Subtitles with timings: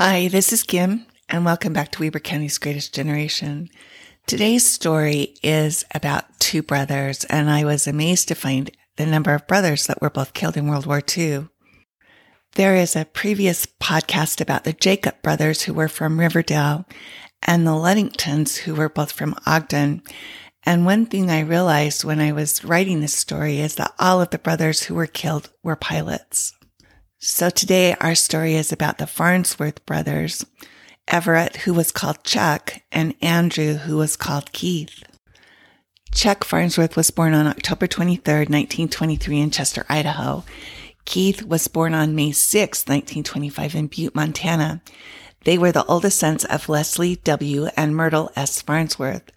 [0.00, 3.68] Hi, this is Kim, and welcome back to Weber County's Greatest Generation.
[4.28, 9.48] Today's story is about two brothers, and I was amazed to find the number of
[9.48, 11.48] brothers that were both killed in World War II.
[12.54, 16.86] There is a previous podcast about the Jacob brothers who were from Riverdale
[17.42, 20.04] and the Ludingtons who were both from Ogden.
[20.62, 24.30] And one thing I realized when I was writing this story is that all of
[24.30, 26.52] the brothers who were killed were pilots.
[27.20, 30.46] So today our story is about the Farnsworth brothers,
[31.08, 35.02] Everett, who was called Chuck, and Andrew, who was called Keith.
[36.14, 40.44] Chuck Farnsworth was born on October 23, 1923 in Chester, Idaho.
[41.06, 44.80] Keith was born on May 6, 1925 in Butte, Montana.
[45.42, 47.66] They were the oldest sons of Leslie W.
[47.76, 48.62] and Myrtle S.
[48.62, 49.32] Farnsworth.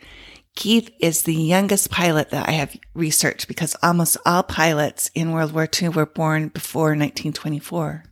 [0.56, 5.54] Keith is the youngest pilot that I have researched because almost all pilots in World
[5.54, 8.04] War II were born before 1924.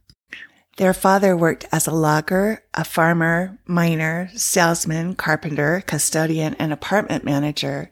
[0.78, 7.92] Their father worked as a logger, a farmer, miner, salesman, carpenter, custodian, and apartment manager,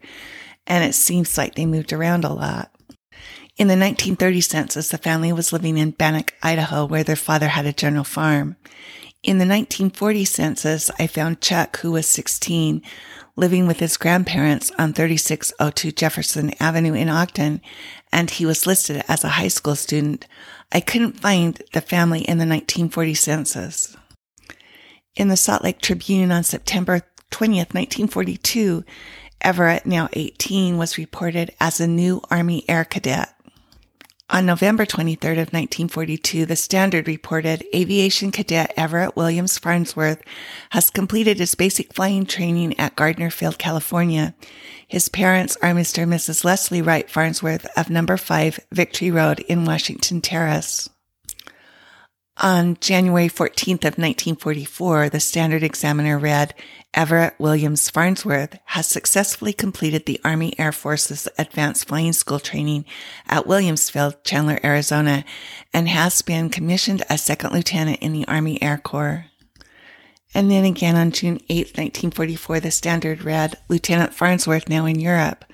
[0.66, 2.72] and it seems like they moved around a lot.
[3.58, 7.66] In the 1930 census, the family was living in Bannock, Idaho, where their father had
[7.66, 8.56] a general farm.
[9.24, 12.80] In the 1940 census, I found Chuck, who was 16,
[13.34, 17.60] living with his grandparents on 3602 Jefferson Avenue in Ogden,
[18.12, 20.28] and he was listed as a high school student.
[20.70, 23.96] I couldn't find the family in the 1940 census.
[25.16, 27.00] In the Salt Lake Tribune on September
[27.32, 28.84] 20th, 1942,
[29.40, 33.34] Everett, now 18, was reported as a new Army Air Cadet.
[34.30, 40.22] On November 23rd of 1942, the Standard reported aviation cadet Everett Williams Farnsworth
[40.70, 44.34] has completed his basic flying training at Gardner Field, California.
[44.86, 46.02] His parents are Mr.
[46.02, 46.44] and Mrs.
[46.44, 50.90] Leslie Wright Farnsworth of number 5 Victory Road in Washington Terrace.
[52.40, 56.54] On January 14th of 1944, the Standard Examiner read,
[56.94, 62.86] Everett Williams Farnsworth has successfully completed the Army Air Force's Advanced Flying School training
[63.26, 65.24] at Williamsfield, Chandler, Arizona,
[65.74, 69.26] and has been commissioned as second lieutenant in the Army Air Corps.
[70.34, 75.44] And then again on June 8, 1944, the Standard read, Lieutenant Farnsworth now in Europe.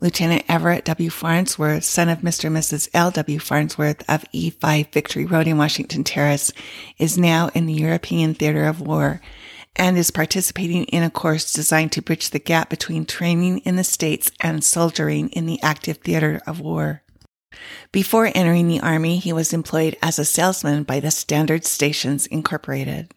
[0.00, 1.10] Lieutenant Everett W.
[1.10, 2.44] Farnsworth, son of Mr.
[2.44, 2.88] and Mrs.
[2.94, 3.10] L.
[3.10, 3.40] W.
[3.40, 6.52] Farnsworth of E5 Victory Road in Washington Terrace,
[6.98, 9.20] is now in the European theater of war
[9.78, 13.84] and is participating in a course designed to bridge the gap between training in the
[13.84, 17.02] States and soldiering in the active theater of war.
[17.92, 23.14] Before entering the Army, he was employed as a salesman by the Standard Stations Incorporated.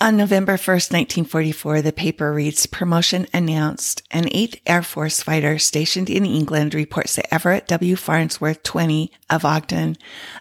[0.00, 0.90] On November 1st,
[1.24, 4.02] 1944, the paper reads, promotion announced.
[4.10, 7.94] An 8th Air Force fighter stationed in England reports that Everett W.
[7.94, 9.96] Farnsworth 20 of Ogden,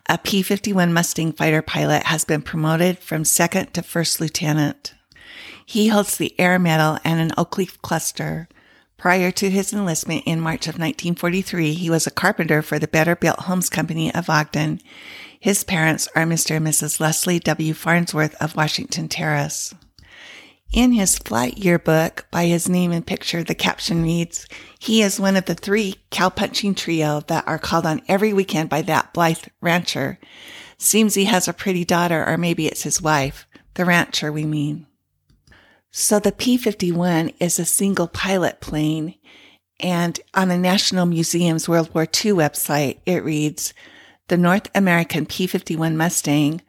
[0.09, 4.96] a P-51 Mustang fighter pilot, has been promoted from second to first lieutenant.
[5.64, 8.50] He holds the Air Medal and an oak leaf cluster.
[8.97, 13.16] Prior to his enlistment in March of 1943, he was a carpenter for the Better
[13.16, 14.80] Built Homes Company of Ogden.
[15.44, 16.56] His parents are Mr.
[16.56, 17.02] and Mrs.
[17.02, 17.74] Leslie W.
[17.74, 19.76] Farnsworth of Washington Terrace.
[20.72, 24.48] In his flight yearbook, by his name and picture, the caption reads,
[24.80, 28.84] He is one of the three cowpunching trio that are called on every weekend by
[28.84, 30.18] that Blythe rancher.
[30.78, 33.46] Seems he has a pretty daughter, or maybe it's his wife.
[33.74, 34.88] The rancher, we mean.
[35.92, 39.16] So the P-51 is a single pilot plane.
[39.82, 43.74] And on the National Museum's World War II website, it reads,
[44.28, 46.61] the North American P-51 Mustang,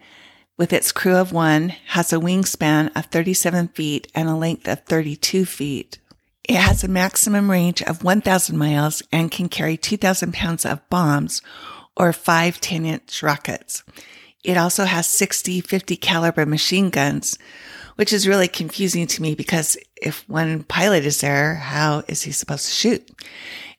[0.57, 4.85] with its crew of one, has a wingspan of 37 feet and a length of
[4.85, 5.99] 32 feet.
[6.45, 11.41] It has a maximum range of 1,000 miles and can carry 2,000 pounds of bombs
[11.97, 13.83] or five 10 inch rockets.
[14.43, 17.39] It also has 60 50 caliber machine guns,
[17.97, 22.33] which is really confusing to me because if one pilot is there, how is he
[22.33, 23.11] supposed to shoot?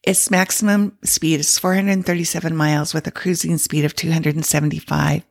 [0.05, 5.23] Its maximum speed is 437 miles with a cruising speed of 275.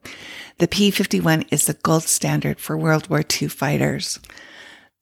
[0.57, 4.19] The P-51 is the gold standard for World War II fighters.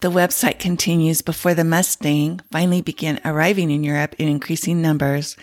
[0.01, 5.35] The website continues before the Mustang finally began arriving in Europe in increasing numbers.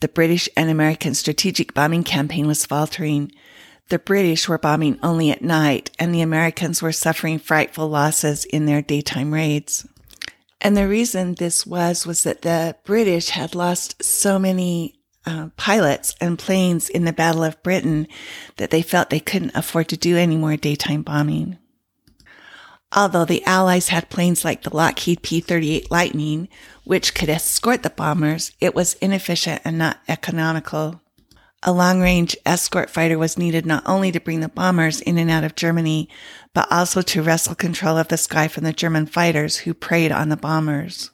[0.00, 3.32] The British and American strategic bombing campaign was faltering.
[3.88, 8.66] The British were bombing only at night and the Americans were suffering frightful losses in
[8.66, 9.86] their daytime raids.
[10.60, 16.14] And the reason this was, was that the British had lost so many uh, pilots
[16.20, 18.08] and planes in the Battle of Britain
[18.56, 21.58] that they felt they couldn't afford to do any more daytime bombing.
[22.90, 26.48] Although the Allies had planes like the Lockheed P-38 Lightning,
[26.84, 31.02] which could escort the bombers, it was inefficient and not economical.
[31.64, 35.28] A long range escort fighter was needed not only to bring the bombers in and
[35.28, 36.08] out of Germany,
[36.54, 40.28] but also to wrestle control of the sky from the German fighters who preyed on
[40.28, 41.10] the bombers.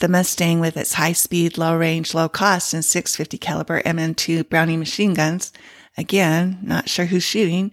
[0.00, 4.78] The Mustang with its high speed, low range, low cost and 650 caliber MN2 Browning
[4.78, 5.52] machine guns,
[5.98, 7.70] again, not sure who's shooting,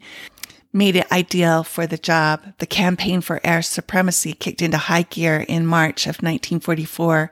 [0.74, 2.42] made it ideal for the job.
[2.58, 7.32] The campaign for air supremacy kicked into high gear in March of 1944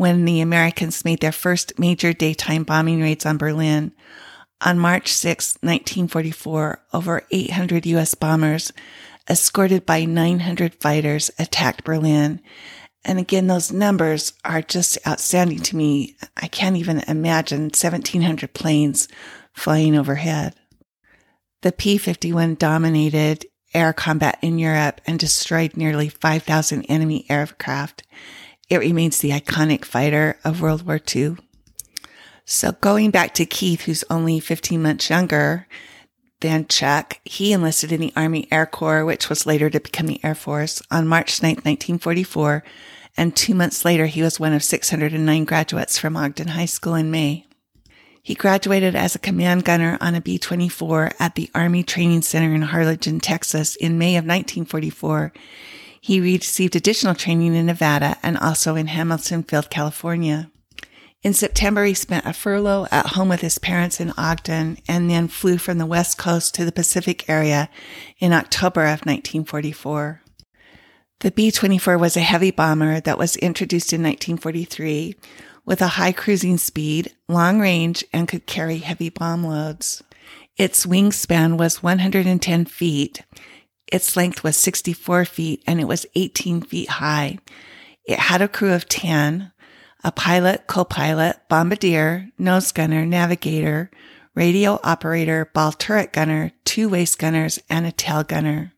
[0.00, 3.92] when the Americans made their first major daytime bombing raids on Berlin.
[4.62, 8.14] On March 6, 1944, over 800 U.S.
[8.14, 8.72] bombers,
[9.28, 12.40] escorted by 900 fighters, attacked Berlin.
[13.04, 16.16] And again, those numbers are just outstanding to me.
[16.34, 19.06] I can't even imagine 1700 planes
[19.52, 20.54] flying overhead.
[21.60, 23.44] The P-51 dominated
[23.74, 28.04] air combat in Europe and destroyed nearly 5,000 enemy aircraft.
[28.70, 31.36] It remains the iconic fighter of World War II.
[32.44, 35.66] So going back to Keith, who's only 15 months younger
[36.40, 40.24] than Chuck, he enlisted in the Army Air Corps, which was later to become the
[40.24, 42.62] Air Force, on March 9, 1944.
[43.16, 47.10] And two months later, he was one of 609 graduates from Ogden High School in
[47.10, 47.46] May.
[48.22, 52.62] He graduated as a command gunner on a B-24 at the Army Training Center in
[52.62, 55.32] Harlingen, Texas in May of 1944
[56.00, 60.50] he received additional training in Nevada and also in Hamilton Field, California.
[61.22, 65.28] In September, he spent a furlough at home with his parents in Ogden and then
[65.28, 67.68] flew from the West Coast to the Pacific area
[68.18, 70.22] in October of 1944.
[71.18, 75.14] The B-24 was a heavy bomber that was introduced in 1943
[75.66, 80.02] with a high cruising speed, long range, and could carry heavy bomb loads.
[80.56, 83.22] Its wingspan was 110 feet
[83.90, 87.38] its length was 64 feet and it was 18 feet high.
[88.04, 89.52] It had a crew of 10,
[90.02, 93.90] a pilot, co-pilot, bombardier, nose gunner, navigator,
[94.34, 98.72] radio operator, ball turret gunner, two waist gunners, and a tail gunner.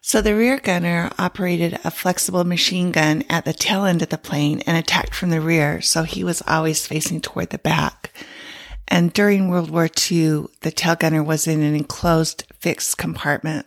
[0.00, 4.18] So the rear gunner operated a flexible machine gun at the tail end of the
[4.18, 8.12] plane and attacked from the rear, so he was always facing toward the back.
[8.86, 13.66] And during World War II, the tail gunner was in an enclosed fixed compartment.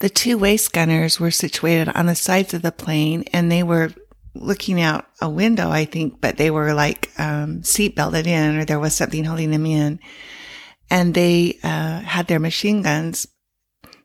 [0.00, 3.92] The two waist gunners were situated on the sides of the plane and they were
[4.34, 8.64] looking out a window, I think, but they were like um, seat belted in or
[8.64, 10.00] there was something holding them in.
[10.88, 13.28] And they uh, had their machine guns.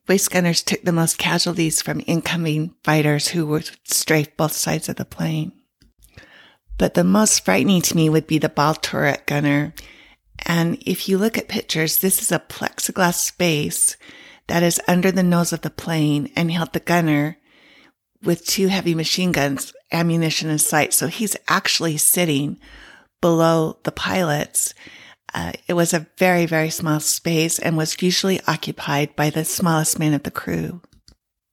[0.07, 4.98] Waist gunners took the most casualties from incoming fighters who would strafe both sides of
[4.98, 5.53] the plane.
[6.77, 9.74] But the most frightening to me would be the ball turret gunner.
[10.45, 13.95] And if you look at pictures, this is a plexiglass space
[14.47, 17.38] that is under the nose of the plane and held the gunner
[18.24, 20.94] with two heavy machine guns, ammunition in sight.
[20.94, 22.59] So he's actually sitting
[23.21, 24.74] below the pilots.
[25.33, 30.00] Uh, it was a very, very small space and was usually occupied by the smallest
[30.00, 30.81] man of the crew.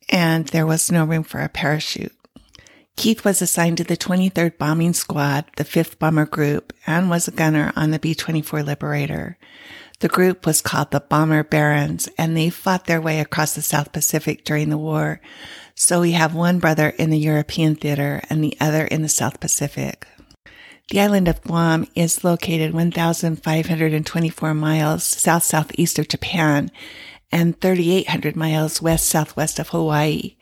[0.09, 2.13] And there was no room for a parachute.
[2.97, 7.33] Keith was assigned to the 23rd Bombing Squad, the 5th Bomber Group, and was a
[7.33, 9.39] gunner on the B-24 Liberator.
[10.03, 13.93] The group was called the Bomber Barons and they fought their way across the South
[13.93, 15.21] Pacific during the war.
[15.77, 19.39] So we have one brother in the European theater and the other in the South
[19.39, 20.05] Pacific.
[20.91, 26.73] The island of Guam is located 1,524 miles south southeast of Japan
[27.31, 30.35] and 3,800 miles west southwest of Hawaii.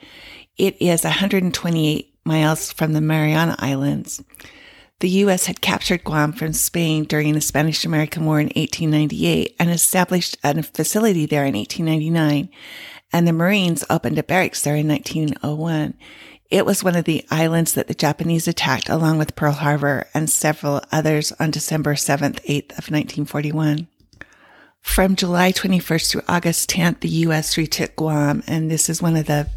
[0.56, 4.24] It is 128 miles from the Mariana Islands.
[5.00, 5.46] The U.S.
[5.46, 10.62] had captured Guam from Spain during the Spanish American War in 1898 and established a
[10.62, 12.50] facility there in 1899.
[13.10, 15.94] And the Marines opened a barracks there in 1901.
[16.50, 20.28] It was one of the islands that the Japanese attacked along with Pearl Harbor and
[20.28, 23.88] several others on December 7th, 8th of 1941.
[24.82, 27.56] From July 21st through August 10th, the U.S.
[27.56, 29.48] retook Guam, and this is one of the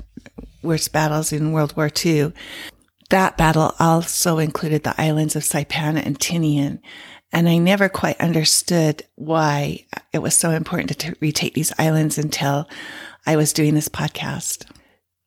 [0.62, 2.32] worst battles in World War II.
[3.10, 6.80] That battle also included the islands of Saipan and Tinian.
[7.32, 12.70] And I never quite understood why it was so important to retake these islands until
[13.26, 14.70] I was doing this podcast.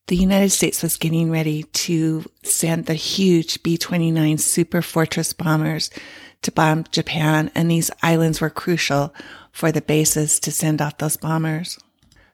[0.06, 5.90] The United States was getting ready to send the huge B-29 Super Fortress bombers
[6.42, 9.12] to bomb Japan, and these islands were crucial
[9.50, 11.76] for the bases to send off those bombers.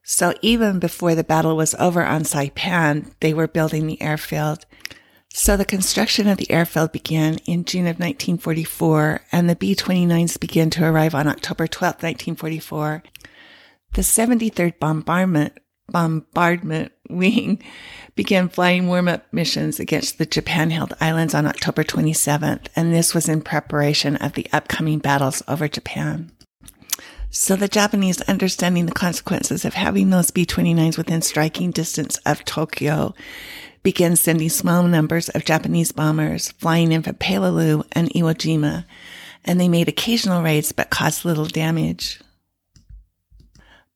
[0.03, 4.67] So even before the battle was over on Saipan, they were building the airfield
[5.35, 10.69] so the construction of the airfield began in June of 1944 and the B-29s began
[10.71, 13.03] to arrive on October 12, 1944.
[13.95, 15.59] The 73rd Bombardment,
[15.89, 17.63] Bombardment Wing
[18.15, 23.41] began flying warm-up missions against the Japan-held islands on October 27th, and this was in
[23.41, 26.31] preparation of the upcoming battles over Japan.
[27.31, 33.15] So the Japanese, understanding the consequences of having those B-29s within striking distance of Tokyo,
[33.83, 38.85] began sending small numbers of Japanese bombers flying in from Peleliu and Iwo Jima,
[39.45, 42.21] and they made occasional raids but caused little damage.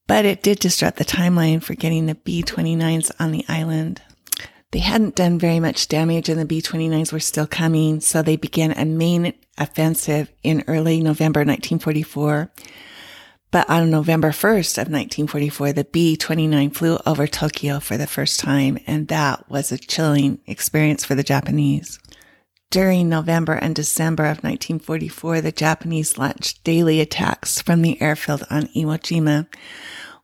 [0.07, 4.03] But it did disrupt the timeline for getting the B-29s on the island.
[4.73, 8.73] They hadn't done very much damage and the B-29s were still coming, so they began
[8.73, 12.51] a main offensive in early November 1944
[13.57, 18.77] but on November 1st of 1944, the B-29 flew over Tokyo for the first time,
[18.87, 21.99] and that was a chilling experience for the Japanese.
[22.69, 28.65] During November and December of 1944, the Japanese launched daily attacks from the airfield on
[28.77, 29.47] Iwo Jima,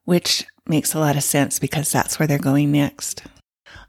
[0.05, 3.23] which makes a lot of sense because that's where they're going next.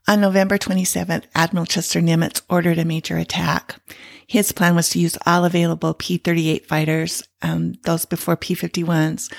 [0.05, 3.75] On November 27th, Admiral Chester Nimitz ordered a major attack.
[4.27, 9.31] His plan was to use all available P-38 fighters, um, those before P-51s,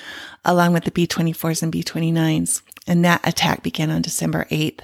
[0.43, 2.63] along with the B-24s and B-29s.
[2.87, 4.79] And that attack began on December 8th.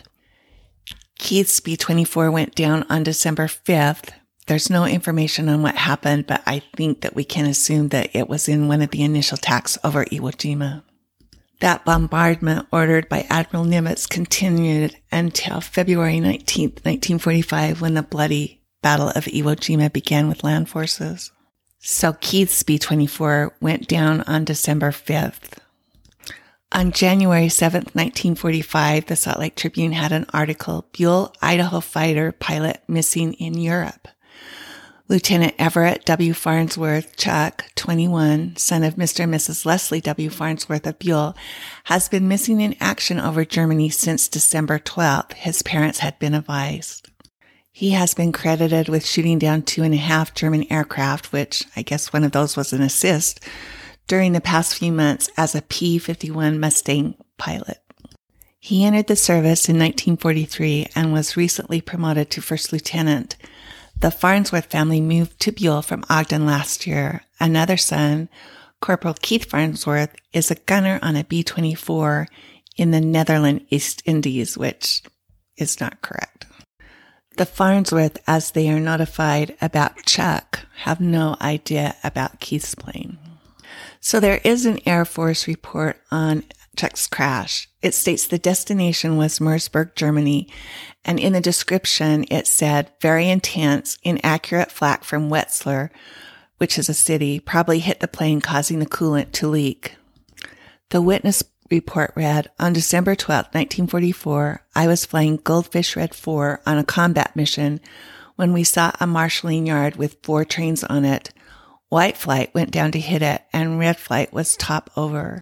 [1.18, 4.10] Keith's B-24 went down on December 5th.
[4.46, 8.30] There's no information on what happened, but I think that we can assume that it
[8.30, 10.84] was in one of the initial attacks over Iwo Jima.
[11.62, 19.10] That bombardment ordered by Admiral Nimitz continued until February 19, 1945, when the bloody Battle
[19.10, 21.32] of Iwo Jima began with land forces.
[21.78, 25.60] So Keith's B-24 went down on December 5th.
[26.72, 32.82] On January 7th, 1945, the Salt Lake Tribune had an article, Buhl, Idaho fighter pilot
[32.88, 34.08] missing in Europe.
[35.12, 36.34] Lieutenant Everett W.
[36.34, 39.26] Farnsworth, Chuck, 21, son of Mr.
[39.26, 39.66] and Mrs.
[39.66, 40.30] Leslie W.
[40.30, 41.36] Farnsworth of Buhl,
[41.84, 45.34] has been missing in action over Germany since December 12th.
[45.34, 47.10] His parents had been advised.
[47.74, 51.82] He has been credited with shooting down two and a half German aircraft, which I
[51.82, 53.42] guess one of those was an assist,
[54.08, 57.80] during the past few months as a P-51 Mustang pilot.
[58.60, 63.36] He entered the service in 1943 and was recently promoted to first lieutenant.
[64.02, 67.22] The Farnsworth family moved to Buhl from Ogden last year.
[67.40, 68.30] Another son,
[68.80, 72.26] Corporal Keith Farnsworth, is a gunner on a B-24
[72.78, 75.04] in the Netherlands East Indies, which
[75.56, 76.48] is not correct.
[77.38, 83.20] The Farnsworth, as they are notified about Chuck, have no idea about Keith's plane.
[84.00, 86.44] So there is an Air Force report on
[86.76, 87.70] Chuck's crash.
[87.82, 90.48] It states the destination was Merseburg, Germany,
[91.04, 95.90] and in the description it said very intense, inaccurate flak from Wetzlar,
[96.58, 99.96] which is a city, probably hit the plane causing the coolant to leak.
[100.90, 106.78] The witness report read, on December 12, 1944, I was flying Goldfish Red 4 on
[106.78, 107.80] a combat mission
[108.36, 111.32] when we saw a marshalling yard with four trains on it.
[111.90, 115.42] White flight went down to hit it and red flight was top over.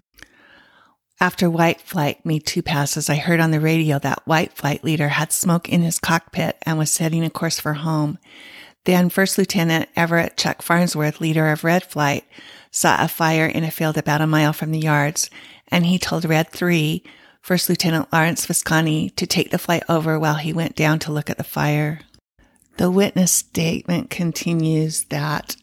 [1.22, 5.08] After White Flight made two passes, I heard on the radio that White Flight leader
[5.08, 8.18] had smoke in his cockpit and was setting a course for home.
[8.86, 12.24] Then First Lieutenant Everett Chuck Farnsworth, leader of Red Flight,
[12.70, 15.28] saw a fire in a field about a mile from the yards,
[15.68, 17.04] and he told Red 3,
[17.42, 21.28] First Lieutenant Lawrence Visconti, to take the flight over while he went down to look
[21.28, 22.00] at the fire.
[22.78, 25.56] The witness statement continues that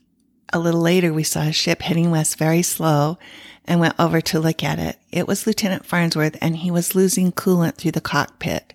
[0.53, 3.17] a little later we saw a ship heading west very slow
[3.65, 4.97] and went over to look at it.
[5.11, 8.73] It was Lieutenant Farnsworth and he was losing coolant through the cockpit.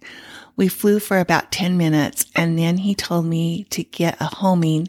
[0.55, 4.88] We flew for about 10 minutes and then he told me to get a homing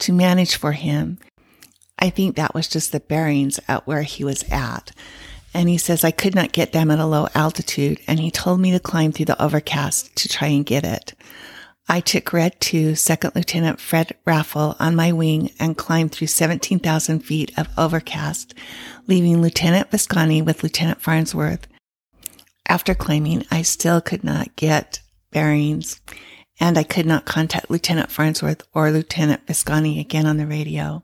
[0.00, 1.18] to manage for him.
[1.98, 4.90] I think that was just the bearings at where he was at.
[5.54, 8.58] And he says I could not get them at a low altitude and he told
[8.58, 11.14] me to climb through the overcast to try and get it.
[11.88, 17.20] I took Red 2 Second Lieutenant Fred Raffle on my wing and climbed through 17,000
[17.20, 18.54] feet of overcast,
[19.06, 21.66] leaving Lieutenant Visconti with Lieutenant Farnsworth.
[22.66, 25.00] After climbing, I still could not get
[25.30, 26.00] bearings
[26.58, 31.02] and I could not contact Lieutenant Farnsworth or Lieutenant Visconti again on the radio.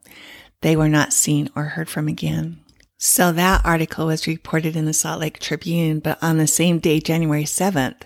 [0.63, 2.61] They were not seen or heard from again.
[2.97, 7.01] So that article was reported in the Salt Lake Tribune, but on the same day,
[7.01, 8.03] January 7th,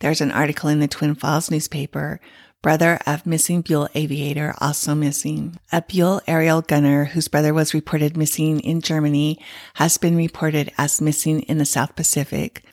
[0.00, 2.20] there's an article in the Twin Falls newspaper.
[2.62, 5.56] Brother of missing Buhl aviator also missing.
[5.70, 9.38] A Buhl aerial gunner whose brother was reported missing in Germany
[9.74, 12.64] has been reported as missing in the South Pacific.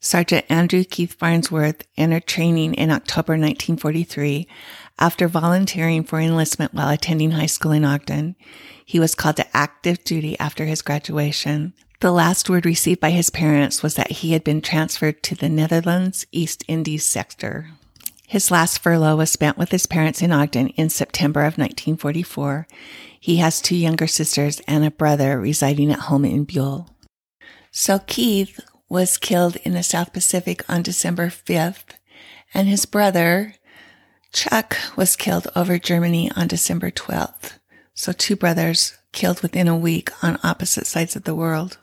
[0.00, 4.48] Sergeant Andrew Keith Farnsworth entered training in October 1943
[4.98, 8.34] after volunteering for enlistment while attending high school in Ogden.
[8.84, 11.74] He was called to active duty after his graduation.
[12.02, 15.48] The last word received by his parents was that he had been transferred to the
[15.48, 17.70] Netherlands East Indies sector.
[18.26, 22.66] His last furlough was spent with his parents in Ogden in September of 1944.
[23.20, 26.90] He has two younger sisters and a brother residing at home in Buhl.
[27.70, 31.94] So Keith was killed in the South Pacific on December 5th,
[32.52, 33.54] and his brother,
[34.32, 37.60] Chuck, was killed over Germany on December 12th.
[37.94, 41.78] So two brothers killed within a week on opposite sides of the world.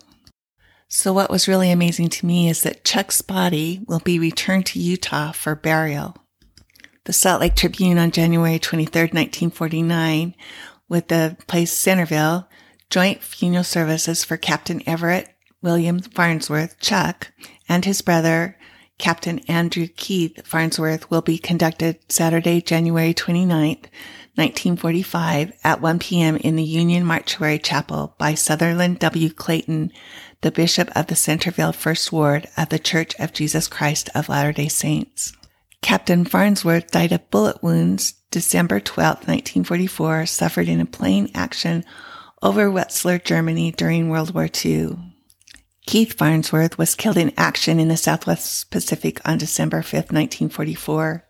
[0.92, 4.80] So what was really amazing to me is that Chuck's body will be returned to
[4.80, 6.18] Utah for burial.
[7.06, 10.36] The Salt Lake Tribune on January 23, 1949,
[10.90, 12.50] with the place Centerville,
[12.90, 15.30] joint funeral services for Captain Everett
[15.62, 17.32] William Farnsworth, Chuck,
[17.68, 18.58] and his brother,
[18.98, 23.86] Captain Andrew Keith Farnsworth, will be conducted Saturday, January 29th,
[24.40, 26.38] 1945 at 1 p.m.
[26.38, 29.30] in the Union Mortuary Chapel by Sutherland W.
[29.30, 29.92] Clayton,
[30.40, 34.70] the Bishop of the Centerville First Ward of the Church of Jesus Christ of Latter-day
[34.70, 35.34] Saints.
[35.82, 41.84] Captain Farnsworth died of bullet wounds December 12, 1944, suffered in a plane action
[42.42, 44.98] over Wetzlar, Germany during World War II.
[45.86, 51.26] Keith Farnsworth was killed in action in the Southwest Pacific on December 5, 1944.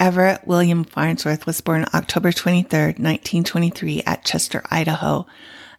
[0.00, 5.26] Everett William Farnsworth was born October 23, 1923 at Chester, Idaho,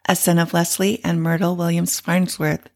[0.08, 2.70] a son of Leslie and Myrtle Williams Farnsworth.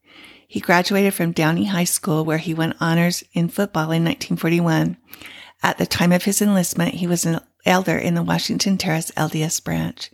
[0.47, 4.97] He graduated from Downey High School where he won honors in football in 1941.
[5.61, 9.63] At the time of his enlistment, he was an elder in the Washington Terrace LDS
[9.63, 10.09] branch.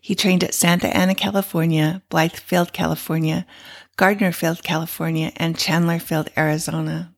[0.00, 3.44] He trained at Santa Ana, California, Blythefield, California,
[3.98, 7.14] Gardnerfield, California, and Chandlerfield, Arizona.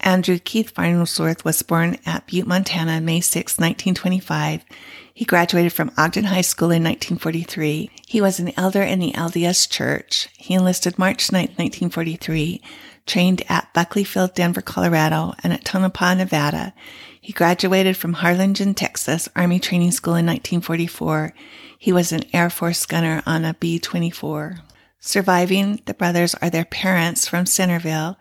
[0.00, 4.64] Andrew Keith Farnsworth was born at Butte, Montana, May 6, 1925.
[5.12, 7.90] He graduated from Ogden High School in 1943.
[8.06, 10.28] He was an elder in the LDS Church.
[10.36, 12.60] He enlisted March 9, 1943,
[13.06, 16.74] trained at Buckley Field, Denver, Colorado, and at Tonopah, Nevada.
[17.20, 21.32] He graduated from Harlingen, Texas Army Training School in 1944.
[21.78, 24.60] He was an Air Force gunner on a B-24.
[25.00, 28.18] Surviving the brothers are their parents from Centerville,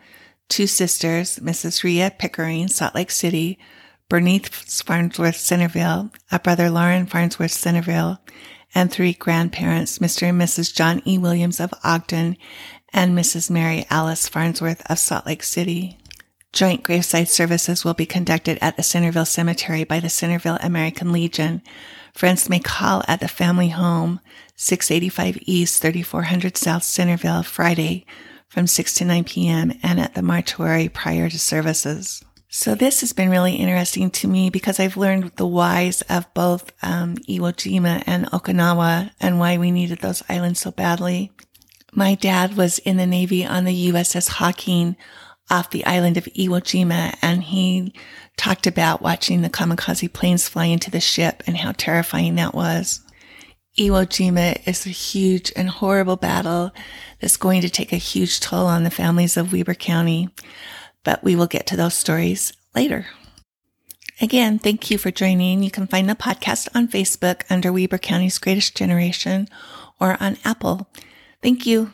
[0.49, 1.83] two sisters, Mrs.
[1.83, 3.59] Rhea Pickering, Salt Lake City,
[4.09, 8.19] Bernice Farnsworth Centerville, a brother Lauren Farnsworth Centerville,
[8.73, 10.29] and three grandparents, Mr.
[10.29, 10.73] and Mrs.
[10.73, 11.17] John E.
[11.17, 12.37] Williams of Ogden
[12.93, 13.49] and Mrs.
[13.49, 15.97] Mary Alice Farnsworth of Salt Lake City.
[16.53, 21.61] Joint graveside services will be conducted at the Centerville Cemetery by the Centerville American Legion.
[22.13, 24.21] Friends may call at the family home,
[24.55, 28.05] 685 East, 3400 South Centerville, Friday,
[28.49, 29.73] from 6 to 9 p.m.
[29.83, 32.23] and at the mortuary prior to services.
[32.57, 36.71] So this has been really interesting to me because I've learned the whys of both
[36.81, 41.33] um, Iwo Jima and Okinawa and why we needed those islands so badly.
[41.91, 44.95] My dad was in the Navy on the USS Hawking
[45.49, 47.93] off the island of Iwo Jima and he
[48.37, 53.01] talked about watching the kamikaze planes fly into the ship and how terrifying that was.
[53.77, 56.73] Iwo Jima is a huge and horrible battle
[57.19, 60.29] that's going to take a huge toll on the families of Weber County,
[61.03, 63.05] but we will get to those stories later.
[64.21, 65.61] Again, thank you for joining.
[65.61, 69.49] You can find the podcast on Facebook under Weber County's Greatest Generation
[69.99, 70.87] or on Apple.
[71.41, 71.91] Thank you.